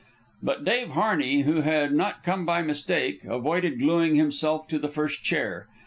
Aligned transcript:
But 0.41 0.65
Dave 0.65 0.93
Harney, 0.93 1.41
who 1.41 1.61
had 1.61 1.91
not 1.93 2.23
come 2.23 2.43
by 2.43 2.63
mistake, 2.63 3.23
avoided 3.23 3.77
gluing 3.77 4.15
himself 4.15 4.67
to 4.69 4.79
the 4.79 4.89
first 4.89 5.21
chair. 5.21 5.67